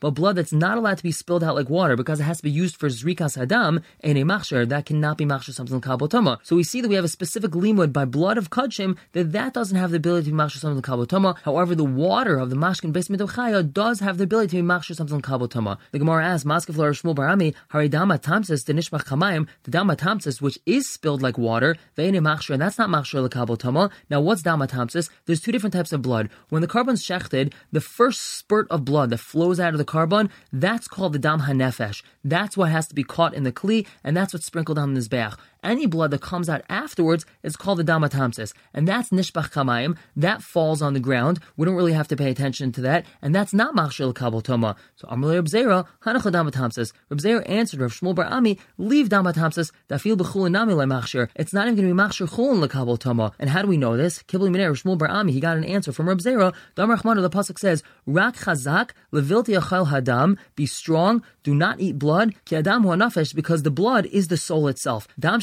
But 0.00 0.10
blood 0.10 0.36
that's 0.36 0.52
not 0.52 0.76
allowed 0.76 0.98
to 0.98 1.02
be 1.02 1.12
spilled 1.12 1.44
out 1.44 1.54
like 1.54 1.70
water 1.70 1.96
because 1.96 2.20
it 2.20 2.24
has 2.24 2.38
to 2.38 2.42
be 2.42 2.50
used 2.50 2.76
for 2.76 2.88
zrikas 2.88 3.38
hadam, 3.38 3.82
and 4.00 4.18
a 4.18 4.22
machshir, 4.22 4.68
that 4.68 4.84
cannot 4.84 5.16
be 5.16 5.24
machshir 5.24 5.54
something 5.54 5.76
like 5.76 5.84
kabel 5.84 6.08
tama. 6.08 6.40
So 6.42 6.56
we 6.56 6.64
see 6.64 6.80
that 6.82 6.88
we 6.88 6.96
have 6.96 7.04
a 7.04 7.08
specific 7.08 7.52
limud 7.52 7.92
by 7.92 8.04
blood 8.04 8.36
of 8.36 8.50
kachim 8.50 8.98
that 9.12 9.32
that 9.32 9.54
doesn't 9.54 9.78
have 9.78 9.92
the 9.92 9.96
ability 9.98 10.26
to 10.26 10.32
be 10.32 10.36
machshir 10.36 10.58
something 10.58 10.76
like 10.76 10.84
kabel 10.84 11.06
tama. 11.06 11.36
However, 11.44 11.74
the 11.76 11.84
water 11.84 12.36
of 12.38 12.50
the 12.50 12.56
mashkin 12.56 12.92
basement 12.92 13.22
of 13.22 13.32
chaya 13.34 13.62
does 13.72 14.00
have 14.00 14.18
the 14.18 14.24
ability 14.24 14.56
to 14.56 14.62
be 14.62 14.68
machshir 14.68 14.96
something 14.96 15.18
like 15.18 15.24
kabel 15.24 15.48
tama. 15.48 15.78
The 15.92 16.00
Gemara 16.00 16.26
asks, 16.26 16.44
Maskef 16.44 16.74
Shmuel 16.74 17.14
Bar 17.14 17.28
Ami, 17.28 17.54
Haridama 17.72 18.20
Tamsis, 18.20 18.64
the 18.64 18.72
Nishmach 18.72 19.04
Kamayim, 19.04 19.46
the 19.62 19.70
Dama 19.70 19.94
Tamsis, 19.94 20.40
which 20.42 20.58
is 20.66 20.88
spilled 20.88 21.22
like 21.22 21.38
water, 21.38 21.76
Ve'ene 21.96 22.20
machshir, 22.20 22.50
and 22.50 22.62
that's 22.62 22.76
not 22.76 22.90
machshir. 22.90 23.03
Now, 23.12 24.20
what's 24.20 24.42
damatamsis? 24.42 25.10
There's 25.26 25.40
two 25.40 25.52
different 25.52 25.74
types 25.74 25.92
of 25.92 26.02
blood. 26.02 26.30
When 26.48 26.62
the 26.62 26.68
carbon's 26.68 27.04
shechted, 27.04 27.52
the 27.72 27.80
first 27.80 28.20
spurt 28.20 28.66
of 28.70 28.84
blood 28.84 29.10
that 29.10 29.18
flows 29.18 29.60
out 29.60 29.74
of 29.74 29.78
the 29.78 29.84
carbon, 29.84 30.30
that's 30.52 30.88
called 30.88 31.12
the 31.12 31.18
dam 31.18 31.40
hanefesh. 31.40 32.02
That's 32.24 32.56
what 32.56 32.70
has 32.70 32.86
to 32.88 32.94
be 32.94 33.04
caught 33.04 33.34
in 33.34 33.44
the 33.44 33.52
kli, 33.52 33.86
and 34.02 34.16
that's 34.16 34.32
what's 34.32 34.46
sprinkled 34.46 34.78
on 34.78 34.94
the 34.94 35.00
mizbeach 35.00 35.36
any 35.64 35.86
blood 35.86 36.10
that 36.12 36.20
comes 36.20 36.48
out 36.48 36.62
afterwards 36.68 37.24
is 37.42 37.56
called 37.56 37.78
the 37.78 37.84
damatamsis, 37.84 38.52
and 38.72 38.86
that's 38.86 39.10
nishbach 39.10 39.50
kamayim. 39.50 39.96
That 40.14 40.42
falls 40.42 40.82
on 40.82 40.94
the 40.94 41.00
ground. 41.00 41.40
We 41.56 41.66
don't 41.66 41.74
really 41.74 41.92
have 41.92 42.08
to 42.08 42.16
pay 42.16 42.30
attention 42.30 42.72
to 42.72 42.80
that, 42.82 43.06
and 43.22 43.34
that's 43.34 43.52
not 43.52 43.74
machshir 43.74 44.14
kabel 44.14 44.42
toma. 44.42 44.76
So 44.96 45.08
Amalei 45.08 45.36
Reb 45.36 45.46
Zera 45.46 45.86
damatamsis. 46.04 46.92
Reb 47.08 47.20
Zera 47.20 47.48
answered 47.48 47.80
Rav 47.80 47.92
Shmuel 47.92 48.14
Bar 48.14 48.26
Ami, 48.26 48.58
leave 48.78 49.08
damatamsis. 49.08 49.72
Dafil 49.88 50.16
b'chulin 50.16 50.52
nami 50.52 50.74
machshir. 50.74 51.28
It's 51.34 51.52
not 51.52 51.66
even 51.66 51.76
going 51.76 51.88
to 51.88 51.94
be 51.94 52.00
machshir 52.00 52.28
chulin 52.28 52.64
lekabel 52.64 52.98
toma. 52.98 53.32
And 53.38 53.50
how 53.50 53.62
do 53.62 53.68
we 53.68 53.76
know 53.76 53.96
this? 53.96 54.22
Kibli 54.24 54.50
minei 54.50 54.66
Rav 54.66 54.76
Shmuel 54.76 54.98
Bar 54.98 55.08
Ami. 55.08 55.32
He 55.32 55.40
got 55.40 55.56
an 55.56 55.64
answer 55.64 55.92
from 55.92 56.08
Reb 56.08 56.18
Zera. 56.18 56.54
Dam 56.74 56.90
Rachmana. 56.90 57.22
The 57.22 57.30
pasuk 57.30 57.58
says, 57.58 57.82
Rak 58.06 58.36
chazak 58.36 58.90
levilti 59.12 59.58
achal 59.58 59.88
hadam. 59.88 60.36
Be 60.56 60.66
strong. 60.66 61.22
Do 61.42 61.54
not 61.54 61.80
eat 61.80 61.98
blood. 61.98 62.34
Ki 62.44 62.56
adam 62.56 62.84
nafesh 62.84 63.34
because 63.34 63.62
the 63.62 63.70
blood 63.70 64.06
is 64.06 64.28
the 64.28 64.36
soul 64.36 64.68
itself. 64.68 65.08
Dam 65.18 65.40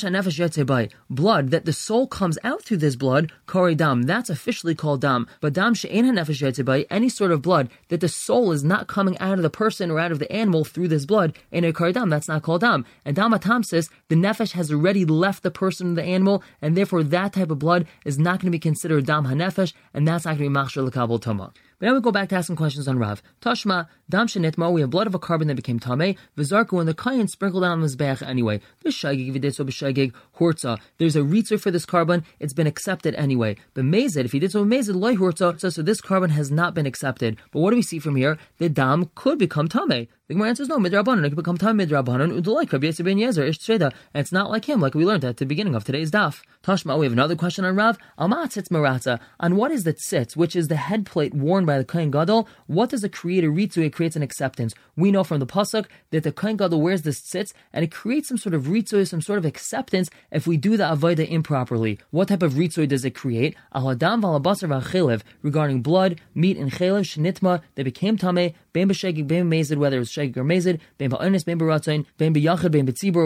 blood, 1.10 1.52
that 1.52 1.66
the 1.66 1.74
soul 1.74 2.08
comes 2.08 2.38
out 2.44 2.64
through 2.64 2.78
this 2.78 2.96
blood, 2.96 3.32
kori 3.46 3.76
dam, 3.76 4.04
that's 4.04 4.30
officially 4.30 4.76
called 4.76 5.02
dam. 5.02 5.28
But 5.40 5.54
dam 5.54 5.74
she'en 5.74 6.06
nefesh 6.06 6.66
by 6.66 6.86
any 6.90 7.10
sort 7.10 7.32
of 7.32 7.42
blood, 7.42 7.70
that 7.90 8.02
the 8.02 8.08
soul 8.08 8.52
is 8.52 8.64
not 8.64 8.88
coming 8.88 9.18
out 9.20 9.38
of 9.38 9.44
the 9.44 9.50
person 9.50 9.92
or 9.92 10.00
out 10.00 10.12
of 10.12 10.20
the 10.20 10.32
animal 10.32 10.64
through 10.64 10.90
this 10.90 11.06
blood, 11.06 11.38
in 11.52 11.64
a 11.64 11.74
kori 11.74 11.94
dam, 11.94 12.10
that's 12.10 12.28
not 12.28 12.44
called 12.44 12.62
dam. 12.62 12.86
And 13.06 13.16
dam 13.16 13.34
atam 13.34 13.64
says, 13.64 13.90
the 14.10 14.16
nefesh 14.16 14.52
has 14.54 14.72
already 14.72 15.06
left 15.06 15.44
the 15.44 15.52
person 15.52 15.92
or 15.92 15.96
the 15.96 16.04
animal, 16.04 16.44
and 16.62 16.76
therefore 16.76 17.04
that 17.04 17.34
type 17.34 17.52
of 17.52 17.60
blood 17.60 17.88
is 18.06 18.20
not 18.20 18.40
going 18.40 18.52
to 18.52 18.58
be 18.58 18.60
considered 18.60 19.06
dam 19.06 19.26
hanefesh, 19.26 19.74
and 19.94 20.08
that's 20.08 20.26
not 20.26 20.38
going 20.38 20.52
to 20.52 20.54
be 20.54 20.56
machshir 20.56 20.90
lekabel 20.90 21.22
tama. 21.22 21.52
But 21.82 21.88
now 21.88 21.94
we 21.96 22.02
go 22.02 22.12
back 22.12 22.30
to 22.30 22.36
asking 22.36 22.58
questions 22.58 22.88
on 22.88 23.00
Rav. 23.00 23.24
Tashma, 23.42 23.88
dam 24.08 24.28
shenitma, 24.28 24.72
we 24.72 24.82
have 24.82 24.92
blood 24.92 25.08
of 25.08 25.16
a 25.16 25.20
carbon 25.20 25.48
that 25.48 25.56
became 25.56 25.80
tame, 25.80 26.16
v'zarku, 26.38 26.80
and 26.80 26.88
the 26.88 26.94
kayan 26.94 27.28
sprinkled 27.28 27.64
down 27.64 27.72
on 27.72 27.82
the 27.82 27.88
mizbeach 27.88 28.22
anyway. 28.22 28.62
B'shagig 28.86 29.34
v'ditzo 29.34 29.66
b'shagig, 29.66 30.14
hortza. 30.38 30.80
There's 31.00 31.16
a 31.16 31.22
ritzer 31.22 31.60
for 31.60 31.72
this 31.72 31.88
carbon, 31.88 32.24
it's 32.40 32.54
been 32.54 32.68
accepted 32.68 33.16
anyway. 33.16 33.56
But 33.74 33.86
mezid, 33.86 34.26
if 34.26 34.32
he 34.32 34.38
did 34.38 34.52
so 34.52 34.64
mezid, 34.64 34.94
loy 34.94 35.16
hortza, 35.16 35.60
so 35.60 35.82
this 35.82 36.02
carbon 36.02 36.30
has 36.30 36.52
not 36.52 36.76
been 36.76 36.86
accepted. 36.86 37.38
But 37.52 37.62
what 37.62 37.72
do 37.72 37.78
we 37.78 37.82
see 37.82 37.98
from 37.98 38.16
here? 38.16 38.38
The 38.60 38.70
dam 38.70 39.10
could 39.16 39.40
become 39.40 39.68
tame. 39.68 40.08
The 40.32 40.36
Gemara 40.36 40.48
answers 40.48 40.70
no, 40.70 40.78
midrabanan. 40.78 41.26
It 41.26 41.32
can 41.32 41.36
become 41.36 41.58
time 41.58 41.80
midrabanan. 41.80 42.42
Udulai 42.42 42.72
Rabbi 42.72 42.88
Yisrael 42.88 43.04
ben 43.04 43.18
Yezer 43.18 43.50
ish 43.50 43.68
and 43.68 43.92
it's 44.14 44.32
not 44.32 44.50
like 44.50 44.64
him, 44.64 44.80
like 44.80 44.96
we 44.96 45.04
learned 45.04 45.26
at 45.26 45.36
the 45.36 45.46
beginning 45.46 45.76
of 45.76 45.84
today's 45.84 46.10
daf. 46.10 46.42
Tashma, 46.64 46.98
we 46.98 47.06
have 47.06 47.12
another 47.12 47.36
question 47.36 47.66
on 47.66 47.76
Rav. 47.76 47.98
Alma 48.18 48.48
tzitz 48.48 48.70
maratza. 48.70 49.20
On 49.42 49.58
what 49.58 49.72
is 49.72 49.84
the 49.84 49.94
tzitz, 49.94 50.38
which 50.38 50.56
is 50.56 50.70
the 50.70 50.78
head 50.78 51.06
plate 51.06 51.34
worn 51.34 51.66
by 51.66 51.78
the 51.78 51.84
Kohen 51.84 52.12
Gadol? 52.12 52.48
What 52.68 52.92
does 52.92 53.04
it 53.04 53.12
create 53.12 53.44
a 53.44 53.48
ritzu? 53.48 53.84
It 53.84 53.92
creates 53.92 54.16
an 54.16 54.24
acceptance. 54.24 54.74
We 54.96 55.12
know 55.12 55.26
from 55.26 55.42
the 55.42 55.46
pasuk 55.46 55.88
that 56.12 56.24
the 56.24 56.32
Kohen 56.32 56.56
Gadol 56.56 56.80
wears 56.80 57.02
this 57.02 57.20
tzitz, 57.20 57.52
and 57.74 57.84
it 57.84 57.92
creates 57.92 58.30
some 58.30 58.38
sort 58.38 58.56
of 58.56 58.68
ritzu, 58.68 59.06
some 59.06 59.22
sort 59.22 59.38
of 59.38 59.44
acceptance 59.44 60.10
if 60.32 60.48
we 60.48 60.56
do 60.56 60.78
the 60.78 60.86
avodah 60.86 61.30
improperly. 61.30 62.00
What 62.12 62.30
type 62.30 62.42
of 62.42 62.54
ritzu 62.54 62.88
does 62.88 63.04
it 63.04 63.12
create? 63.16 63.58
Ahadam 63.76 64.22
valabasar 64.22 64.70
v'achelev 64.70 65.24
regarding 65.42 65.82
blood, 65.82 66.22
meat, 66.34 66.56
and 66.56 66.72
chelev 66.72 67.02
shnitma 67.02 67.62
They 67.76 67.84
became 67.84 68.18
tame, 68.18 68.54
whether 68.74 68.84
it 68.84 70.00
was 70.00 70.10
shegeg 70.10 70.38
or 70.38 70.44
mezid, 70.44 70.80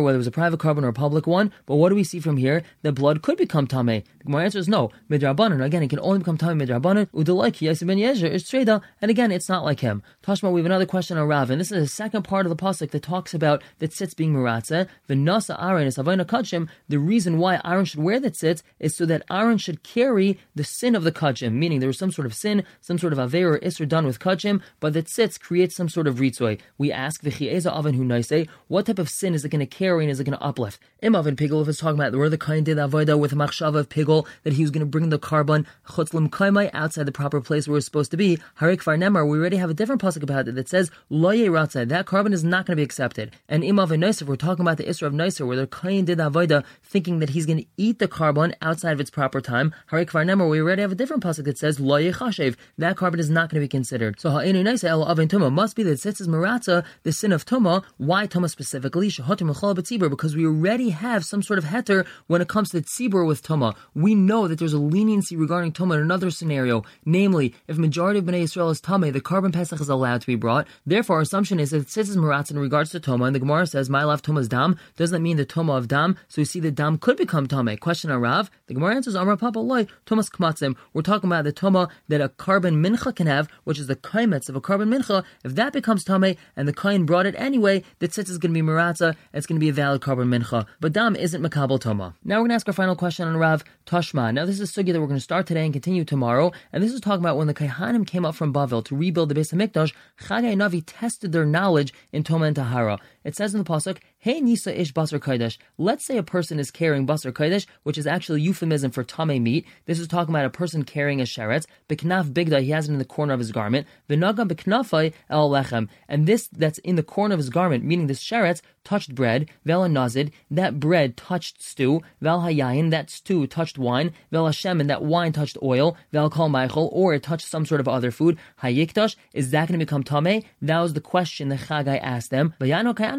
whether 0.03 0.15
it 0.15 0.17
was 0.17 0.27
a 0.27 0.31
private 0.31 0.59
korban 0.59 0.83
or 0.83 0.87
a 0.87 0.93
public 0.93 1.27
one. 1.27 1.51
But 1.65 1.75
what 1.75 1.89
do 1.89 1.95
we 1.95 2.03
see 2.03 2.19
from 2.19 2.37
here? 2.37 2.63
That 2.81 2.93
blood 2.93 3.21
could 3.21 3.37
become. 3.37 3.65
The 3.65 4.03
Gemara 4.25 4.43
answer 4.43 4.59
is 4.59 4.67
no. 4.67 4.91
Midrabanan. 5.09 5.63
Again, 5.63 5.83
it 5.83 5.89
can 5.89 5.99
only 5.99 6.19
become 6.19 6.37
tameh 6.37 6.61
midrabanan. 6.65 7.07
Udalaiki 7.07 7.61
Yosef 7.61 7.87
ben 7.87 7.97
Yezer 7.97 8.29
is 8.29 8.43
treda, 8.43 8.81
and 9.01 9.09
again, 9.11 9.31
it's 9.31 9.49
not 9.49 9.63
like 9.63 9.79
him. 9.79 10.03
Tashma, 10.23 10.51
we 10.51 10.59
have 10.61 10.65
another 10.65 10.85
question 10.85 11.17
on 11.17 11.27
Rav, 11.27 11.49
and 11.49 11.59
this 11.59 11.71
is 11.71 11.83
the 11.83 11.87
second 11.87 12.23
part 12.23 12.45
of 12.45 12.49
the 12.49 12.55
pasuk 12.55 12.91
that 12.91 13.03
talks 13.03 13.33
about 13.33 13.63
the 13.79 13.87
tzitz 13.87 14.15
being 14.15 14.33
maratza. 14.33 14.87
V'nasa 15.09 15.61
Aaron 15.61 15.87
is 15.87 15.97
havayna 15.97 16.25
kachim. 16.25 16.67
The 16.89 16.99
reason 16.99 17.37
why 17.37 17.59
Aaron 17.63 17.85
should 17.85 18.01
wear 18.01 18.19
the 18.19 18.31
tzitz 18.31 18.61
is 18.79 18.95
so 18.95 19.05
that 19.05 19.23
Aaron 19.29 19.57
should 19.57 19.83
carry 19.83 20.39
the 20.53 20.63
sin 20.63 20.95
of 20.95 21.03
the 21.03 21.11
kachim, 21.11 21.53
meaning 21.53 21.79
there 21.79 21.87
was 21.87 21.97
some 21.97 22.11
sort 22.11 22.25
of 22.25 22.33
sin, 22.33 22.63
some 22.81 22.97
sort 22.97 23.13
of 23.13 23.19
aver 23.19 23.55
or 23.55 23.59
isser 23.59 23.87
done 23.87 24.05
with 24.05 24.19
kachim, 24.19 24.61
but 24.79 24.93
that 24.93 25.05
the 25.05 25.11
tzitz 25.35 25.39
creates 25.39 25.75
some 25.75 25.89
sort 25.89 26.07
of 26.07 26.15
ritzoy. 26.15 26.59
We 26.77 26.91
ask 26.91 27.21
v'chieza 27.21 27.71
oven 27.71 27.95
hu 27.95 28.03
naise, 28.03 28.47
what 28.67 28.85
type 28.85 28.99
of 28.99 29.09
sin 29.09 29.33
is 29.33 29.45
it 29.45 29.49
going 29.49 29.59
to 29.59 29.65
carry 29.65 30.03
and 30.03 30.11
is 30.11 30.19
it 30.19 30.25
going 30.25 30.37
to 30.37 30.43
uplift? 30.43 30.79
Im 31.01 31.15
oven 31.15 31.35
pigel, 31.35 31.61
if 31.61 31.67
it's 31.67 31.79
talking 31.79 31.99
about 31.99 32.15
where 32.15 32.29
the 32.29 32.37
kain 32.37 32.63
did 32.63 32.77
avoida 32.77 33.17
with 33.17 33.33
machshava 33.33 33.75
of 33.75 33.89
pigel 33.89 34.27
that 34.43 34.53
he 34.53 34.61
was 34.61 34.71
going 34.71 34.81
to 34.81 34.85
bring 34.85 35.09
the 35.09 35.19
carbon 35.19 35.65
chutzlim 35.89 36.29
kaimai 36.29 36.69
outside 36.73 37.05
the 37.05 37.11
proper 37.11 37.41
place 37.41 37.67
where 37.67 37.77
it's 37.77 37.85
supposed 37.85 38.11
to 38.11 38.17
be. 38.17 38.37
Harik 38.59 38.81
far 38.81 38.97
nemar, 38.97 39.27
we 39.27 39.37
already 39.37 39.57
have 39.57 39.69
a 39.69 39.73
different 39.73 40.01
pasuk 40.01 40.23
about 40.23 40.47
it 40.47 40.55
that 40.55 40.69
says 40.69 40.91
lo 41.09 41.31
ratza. 41.31 41.87
That 41.87 42.05
carbon 42.05 42.33
is 42.33 42.43
not 42.43 42.65
going 42.65 42.75
to 42.75 42.79
be 42.79 42.83
accepted. 42.83 43.31
And 43.47 43.63
im 43.63 43.79
oven 43.79 44.03
if 44.03 44.21
we're 44.21 44.35
talking 44.35 44.63
about 44.63 44.77
the 44.77 44.83
isra 44.83 45.07
of 45.07 45.13
nicer, 45.13 45.45
where 45.45 45.57
the 45.57 45.67
kain 45.67 46.05
did 46.05 46.19
avoida 46.19 46.63
thinking 46.83 47.19
that 47.19 47.29
he's 47.29 47.45
going 47.45 47.59
to 47.59 47.65
eat 47.77 47.99
the 47.99 48.07
carbon 48.07 48.55
outside 48.61 48.93
of 48.93 49.01
its 49.01 49.09
proper 49.09 49.41
time. 49.41 49.73
Harik 49.91 50.09
far 50.09 50.23
nemar, 50.23 50.49
we 50.49 50.61
already 50.61 50.81
have 50.81 50.91
a 50.91 50.95
different 50.95 51.23
pasuk 51.23 51.45
that 51.45 51.57
says 51.57 51.79
lo 51.79 52.01
chashev. 52.01 52.55
That 52.77 52.97
carbon 52.97 53.19
is 53.19 53.29
not 53.29 53.49
going 53.49 53.61
to 53.61 53.65
be 53.65 53.67
considered. 53.67 54.19
So 54.19 54.29
ha'inu 54.29 54.63
nicer 54.63 54.87
el 54.87 55.03
oven 55.03 55.24
tuma 55.27 55.51
must 55.51 55.75
be 55.75 55.83
that 55.83 55.99
since 55.99 56.19
it's 56.19 56.29
maratza, 56.29 56.83
the 57.03 57.11
sin 57.11 57.31
of 57.31 57.45
tuma. 57.45 57.83
Why 57.97 58.27
tuma 58.27 58.49
specifically? 58.49 59.09
Because 59.09 60.35
we 60.35 60.45
already 60.45 60.89
have 60.89 61.25
some 61.25 61.41
sort 61.41 61.59
of 61.59 61.65
heter 61.65 62.05
when 62.27 62.41
it 62.41 62.47
comes 62.47 62.69
to 62.71 62.81
tzibur 62.81 63.25
with 63.25 63.43
tuma. 63.43 63.75
We 63.93 64.15
know 64.15 64.47
that 64.47 64.59
there's 64.59 64.73
a 64.73 64.79
leniency 64.79 65.35
regarding 65.35 65.71
tuma 65.73 65.95
in 65.95 66.01
another 66.01 66.29
scenario, 66.31 66.83
namely, 67.05 67.53
if 67.67 67.77
majority 67.77 68.19
of 68.19 68.25
Bnei 68.25 68.41
Israel 68.41 68.69
is 68.69 68.81
tame, 68.81 69.11
the 69.11 69.21
carbon 69.21 69.51
pesach 69.51 69.79
is 69.79 69.89
allowed 69.89 70.21
to 70.21 70.27
be 70.27 70.35
brought. 70.35 70.67
Therefore, 70.85 71.17
our 71.17 71.21
assumption 71.21 71.59
is 71.59 71.71
that 71.71 71.81
it 71.81 71.89
says 71.89 72.15
maratz 72.17 72.51
in 72.51 72.59
regards 72.59 72.91
to 72.91 72.99
tuma, 72.99 73.27
and 73.27 73.35
the 73.35 73.39
Gemara 73.39 73.67
says 73.67 73.89
my 73.89 74.03
love 74.03 74.21
tuma's 74.21 74.47
dam 74.47 74.77
doesn't 74.97 75.23
mean 75.23 75.37
the 75.37 75.45
tuma 75.45 75.77
of 75.77 75.87
dam. 75.87 76.17
So 76.27 76.41
we 76.41 76.45
see 76.45 76.59
the 76.59 76.71
dam 76.71 76.97
could 76.97 77.17
become 77.17 77.47
tame. 77.47 77.77
Question 77.77 78.11
on 78.11 78.19
Rav. 78.19 78.49
The 78.67 78.73
Gemara 78.73 78.95
answers 78.95 79.15
Amar 79.15 79.37
Papa 79.37 79.59
loy 79.59 79.85
tumas 80.05 80.29
kmatzim. 80.29 80.75
We're 80.93 81.03
talking 81.03 81.29
about 81.29 81.43
the 81.43 81.53
tuma 81.53 81.89
that 82.07 82.21
a 82.21 82.29
carbon 82.29 82.83
mincha 82.83 83.15
can 83.15 83.27
have, 83.27 83.47
which 83.63 83.79
is 83.79 83.87
the 83.87 83.95
kaimetz 83.95 84.49
of 84.49 84.55
a 84.55 84.61
carbon 84.61 84.89
mincha. 84.89 85.14
If 85.43 85.55
that 85.55 85.73
becomes 85.73 86.03
tame 86.03 86.35
and 86.55 86.67
the 86.67 86.73
kain 86.73 87.05
brought 87.05 87.25
it 87.25 87.35
anyway, 87.37 87.83
the 87.99 88.07
tzitz 88.07 88.29
is 88.29 88.37
going 88.37 88.53
to 88.53 88.59
be 88.59 88.65
maratza. 88.65 89.15
It's 89.33 89.45
going 89.45 89.57
to 89.57 89.63
be 89.63 89.69
a 89.69 89.73
valid 89.73 90.01
korban 90.01 90.27
mincha. 90.27 90.65
But 90.79 90.93
dam 90.93 91.15
isn't 91.15 91.41
makabel 91.41 91.79
toma. 91.79 92.15
Now 92.23 92.35
we're 92.35 92.41
going 92.41 92.49
to 92.49 92.55
ask 92.55 92.67
our 92.67 92.73
final 92.73 92.95
question 92.95 93.27
on 93.27 93.37
Rav 93.37 93.63
Tashma. 93.85 94.33
Now 94.33 94.45
this 94.45 94.59
is 94.59 94.69
a 94.69 94.83
sugi 94.83 94.91
that 94.91 94.99
we're 94.99 95.07
going 95.07 95.17
to 95.17 95.23
start 95.23 95.45
today 95.45 95.63
and 95.63 95.73
continue 95.73 96.03
tomorrow. 96.03 96.51
And 96.73 96.83
this 96.83 96.93
is 96.93 97.01
talking 97.01 97.21
about 97.21 97.37
when 97.37 97.47
the 97.47 97.53
Kaihanim 97.53 98.07
came 98.07 98.25
up 98.25 98.35
from 98.35 98.53
Bavel 98.53 98.83
to 98.85 98.95
rebuild 98.95 99.29
the 99.29 99.35
base 99.35 99.53
of 99.53 99.59
Hamikdash, 99.59 99.93
Chagai 100.21 100.55
Navi 100.55 100.83
tested 100.85 101.31
their 101.31 101.45
knowledge 101.45 101.93
in 102.11 102.23
Toma 102.23 102.45
and 102.45 102.55
Tahara. 102.55 102.99
It 103.25 103.35
says 103.35 103.55
in 103.55 103.63
the 103.63 103.69
pasuk, 103.69 103.97
Hey 104.19 104.39
Nisa 104.39 104.79
ish 104.79 104.93
basar 104.93 105.19
kodesh. 105.19 105.57
Let's 105.79 106.05
say 106.05 106.17
a 106.17 106.23
person 106.23 106.59
is 106.59 106.69
carrying 106.69 107.07
basar 107.07 107.33
kodesh, 107.33 107.65
which 107.81 107.97
is 107.97 108.05
actually 108.05 108.41
euphemism 108.41 108.91
for 108.91 109.03
tame 109.03 109.41
meat. 109.41 109.65
This 109.87 109.99
is 109.99 110.07
talking 110.07 110.33
about 110.33 110.45
a 110.45 110.51
person 110.51 110.83
carrying 110.83 111.19
a 111.19 111.23
sheretz. 111.23 111.65
Beknaf 111.89 112.31
bigda, 112.31 112.61
he 112.61 112.69
has 112.69 112.87
it 112.87 112.91
in 112.91 112.99
the 112.99 113.03
corner 113.03 113.33
of 113.33 113.39
his 113.39 113.51
garment. 113.51 113.87
V'naga 114.07 114.47
beknafai 114.47 115.11
el 115.27 115.49
lechem. 115.49 115.89
And 116.07 116.27
this 116.27 116.47
that's 116.49 116.77
in 116.79 116.97
the 116.97 117.03
corner 117.03 117.33
of 117.33 117.39
his 117.39 117.49
garment, 117.49 117.83
meaning 117.83 118.05
this 118.05 118.23
sheretz, 118.23 118.61
touched 118.83 119.15
bread, 119.15 119.49
vel 119.65 119.81
nazid, 119.89 120.31
that 120.51 120.79
bread 120.79 121.17
touched 121.17 121.61
stew, 121.61 122.03
vel 122.21 122.41
hayayin, 122.41 122.91
that 122.91 123.09
stew 123.09 123.47
touched 123.47 123.79
wine, 123.79 124.13
vel 124.31 124.45
that 124.45 125.01
wine 125.01 125.33
touched 125.33 125.57
oil, 125.63 125.97
vel 126.11 126.29
kol 126.29 126.49
meichel, 126.49 126.89
or 126.91 127.15
it 127.15 127.23
touched 127.23 127.47
some 127.47 127.65
sort 127.65 127.81
of 127.81 127.87
other 127.87 128.11
food. 128.11 128.37
Hayikdash, 128.61 129.15
is 129.33 129.49
that 129.49 129.67
going 129.67 129.79
to 129.79 129.85
become 129.85 130.03
tame? 130.03 130.43
That 130.61 130.79
was 130.79 130.93
the 130.93 131.01
question 131.01 131.49
that 131.49 131.61
Chagai 131.61 131.99
asked 132.01 132.29
them. 132.29 132.53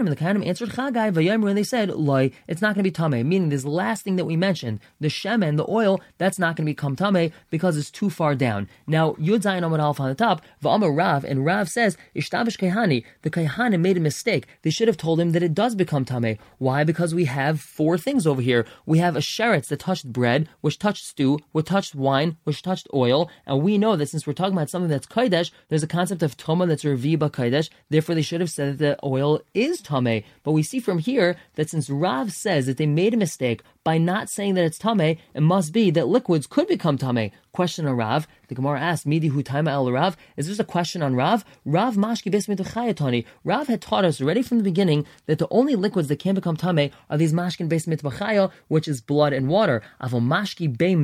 And 0.01 0.09
the 0.09 0.17
kayanim 0.17 0.47
answered 0.47 0.71
Chagai, 0.71 1.13
vayomer, 1.13 1.49
and 1.49 1.57
they 1.57 1.63
said, 1.63 1.91
loy, 1.91 2.31
it's 2.47 2.61
not 2.61 2.75
going 2.75 2.85
to 2.85 2.91
be 2.91 2.91
tame, 2.91 3.29
meaning 3.29 3.49
this 3.49 3.65
last 3.65 4.03
thing 4.03 4.17
that 4.17 4.25
we 4.25 4.37
mentioned, 4.37 4.81
the 5.01 5.09
shemen, 5.09 5.57
the 5.57 5.65
oil, 5.69 6.01
that's 6.19 6.39
not 6.39 6.57
going 6.57 6.67
to 6.67 6.73
become 6.73 6.97
tame 6.97 7.33
because 7.51 7.77
it's 7.77 7.91
too 7.91 8.11
far 8.11 8.35
down. 8.35 8.69
Now, 8.87 9.13
Yud 9.15 9.43
Zayin 9.43 9.63
Amad 9.63 10.01
on 10.01 10.09
the 10.09 10.15
top, 10.15 10.43
Va'amar 10.63 10.97
Rav, 10.97 11.25
and 11.25 11.45
Rav 11.45 11.69
says, 11.69 11.97
Ishtavish 12.15 12.59
Kehani, 12.59 13.05
the 13.23 13.31
Kehanim 13.31 13.81
made 13.81 13.97
a 13.97 14.01
mistake. 14.01 14.47
They 14.63 14.71
should 14.71 14.89
have 14.89 14.97
told 14.97 15.19
him 15.19 15.33
that 15.33 15.43
it 15.43 15.55
does 15.55 15.75
become 15.75 16.05
tame. 16.05 16.39
Why? 16.59 16.85
Because 16.85 17.15
we 17.15 17.25
have 17.25 17.61
four 17.61 17.97
things 17.97 18.27
over 18.27 18.43
here. 18.43 18.67
We 18.85 18.99
have 18.99 19.17
a 19.17 19.21
sheretz 19.21 19.69
that 19.69 19.81
touched 19.81 20.13
bread, 20.13 20.49
which 20.61 20.79
touched 20.79 21.05
stew, 21.05 21.39
which 21.53 21.67
touched 21.67 21.95
wine, 21.95 22.37
which 22.45 22.63
touched 22.63 22.89
oil, 22.93 23.31
and 23.47 23.63
we 23.63 23.79
know 23.79 23.97
that 23.97 24.09
since 24.09 24.27
we're 24.27 24.33
talking 24.33 24.55
about 24.55 24.71
something 24.71 24.91
that's 24.91 25.07
kodesh, 25.07 25.51
there's 25.69 25.83
a 25.83 25.89
concept 25.89 26.23
of 26.23 26.37
toma 26.37 26.67
that's 26.67 26.85
reviba 26.85 27.31
kodesh. 27.31 27.71
Therefore, 27.89 28.15
they 28.15 28.23
should 28.23 28.41
have 28.41 28.51
said 28.51 28.79
that 28.79 28.99
the 29.01 29.07
oil 29.07 29.41
is 29.55 29.81
tame. 29.87 30.25
But 30.43 30.53
we 30.53 30.63
see 30.63 30.81
from 30.81 30.99
here 30.99 31.37
that 31.55 31.71
since 31.71 31.89
Rav 31.89 32.33
says 32.33 32.67
that 32.67 32.77
they 32.77 32.87
made 32.87 33.15
a 33.15 33.17
mistake 33.17 33.63
by 33.87 33.99
not 33.99 34.29
saying 34.29 34.55
that 34.55 34.65
it's 34.65 34.79
tame, 34.79 35.17
it 35.33 35.41
must 35.41 35.73
be 35.73 35.93
that 35.93 36.09
liquids 36.09 36.49
could 36.49 36.67
become 36.67 36.99
tame. 36.99 37.31
Question 37.53 37.87
on 37.87 37.97
Rav. 37.97 38.27
The 38.49 38.55
Gemara 38.55 38.81
asked, 38.81 39.07
Midi 39.07 39.29
hu 39.29 39.43
taima 39.43 39.71
el 39.71 39.91
Rav. 39.91 40.17
Is 40.37 40.47
this 40.49 40.59
a 40.59 40.65
question 40.65 41.03
on 41.03 41.15
Rav? 41.15 41.45
Rav 41.65 41.97
mashki 41.97 42.31
besmit 42.31 43.25
Rav 43.45 43.67
had 43.67 43.81
taught 43.81 44.05
us 44.05 44.21
already 44.21 44.43
from 44.43 44.59
the 44.59 44.65
beginning 44.65 45.07
that 45.27 45.39
the 45.39 45.49
only 45.51 45.75
liquids 45.75 46.09
that 46.09 46.19
can 46.19 46.35
become 46.35 46.57
tame 46.57 46.91
are 47.09 47.17
these 47.17 47.33
mashkin 47.33 47.69
besmit 47.69 48.03
b'chaya, 48.03 48.51
which 48.69 48.87
is 48.87 49.01
blood 49.01 49.33
and 49.33 49.49
water. 49.49 49.83
Avo 50.03 50.21
mashki 50.21 50.67
be 50.77 50.95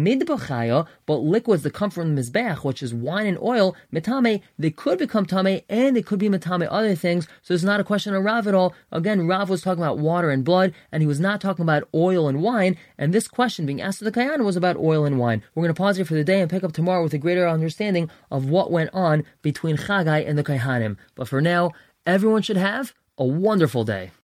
but 1.06 1.16
liquids 1.16 1.62
that 1.62 1.72
come 1.72 1.90
from 1.90 2.14
the 2.14 2.20
mizbeach, 2.20 2.64
which 2.64 2.82
is 2.82 2.92
wine 2.92 3.26
and 3.26 3.38
oil, 3.38 3.74
metame, 3.92 4.42
they 4.58 4.70
could 4.70 4.98
become 4.98 5.24
tame 5.24 5.62
and 5.70 5.96
they 5.96 6.02
could 6.02 6.18
be 6.18 6.28
metame 6.28 6.68
other 6.70 6.94
things. 6.94 7.26
So 7.42 7.54
it's 7.54 7.62
not 7.62 7.80
a 7.80 7.84
question 7.84 8.14
of 8.14 8.24
Rav 8.24 8.46
at 8.46 8.54
all. 8.54 8.74
Again, 8.90 9.26
Rav 9.26 9.48
was 9.48 9.62
talking 9.62 9.82
about 9.82 9.98
water 9.98 10.30
and 10.30 10.44
blood, 10.44 10.74
and 10.90 11.02
he 11.02 11.06
was 11.06 11.20
not 11.20 11.40
talking 11.40 11.62
about 11.62 11.88
oil 11.94 12.28
and 12.28 12.42
wine. 12.42 12.71
And 12.96 13.12
this 13.12 13.26
question 13.26 13.66
being 13.66 13.80
asked 13.80 13.98
to 13.98 14.04
the 14.04 14.12
Kayan 14.12 14.44
was 14.44 14.56
about 14.56 14.76
oil 14.76 15.04
and 15.04 15.18
wine. 15.18 15.42
We're 15.54 15.64
going 15.64 15.74
to 15.74 15.78
pause 15.78 15.96
here 15.96 16.04
for 16.04 16.14
the 16.14 16.24
day 16.24 16.40
and 16.40 16.50
pick 16.50 16.62
up 16.62 16.72
tomorrow 16.72 17.02
with 17.02 17.14
a 17.14 17.18
greater 17.18 17.48
understanding 17.48 18.10
of 18.30 18.48
what 18.48 18.70
went 18.70 18.90
on 18.92 19.24
between 19.42 19.76
Chagai 19.76 20.28
and 20.28 20.38
the 20.38 20.44
Kaihanim. 20.44 20.96
But 21.14 21.28
for 21.28 21.40
now, 21.40 21.72
everyone 22.06 22.42
should 22.42 22.56
have 22.56 22.94
a 23.18 23.24
wonderful 23.24 23.84
day. 23.84 24.12